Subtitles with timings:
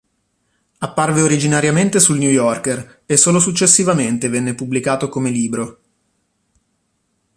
[0.79, 5.79] Apparve originariamente sul New Yorker e solo successivamente venne pubblicato come libro.